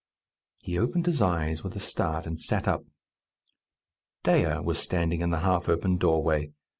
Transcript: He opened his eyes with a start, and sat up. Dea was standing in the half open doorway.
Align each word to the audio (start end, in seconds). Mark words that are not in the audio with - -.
He 0.63 0.79
opened 0.79 1.05
his 1.05 1.21
eyes 1.21 1.63
with 1.63 1.75
a 1.75 1.79
start, 1.79 2.25
and 2.25 2.39
sat 2.39 2.67
up. 2.67 2.83
Dea 4.23 4.59
was 4.63 4.79
standing 4.79 5.21
in 5.21 5.29
the 5.29 5.41
half 5.41 5.69
open 5.69 5.97
doorway. 5.97 6.49